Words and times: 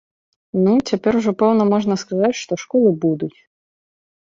Ну, 0.63 0.71
цяпер 0.93 1.11
ужо 1.19 1.33
пэўна 1.43 1.67
можна 1.73 1.99
сказаць, 2.05 2.41
што 2.43 2.59
школы 2.65 2.97
будуць! 3.07 3.33